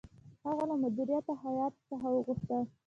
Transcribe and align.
هغه 0.45 0.63
له 0.69 0.75
مدیره 0.83 1.17
هیات 1.43 1.73
څخه 1.89 2.07
وغوښتل. 2.11 2.63